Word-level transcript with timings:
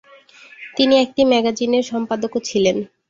তিনি 0.77 0.95
একটি 1.03 1.21
ম্যাগাজিনের 1.31 1.83
সম্পাদকও 1.91 2.39
ছিলেন। 2.49 2.77